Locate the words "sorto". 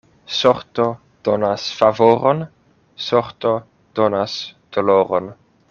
0.35-0.85, 3.11-3.53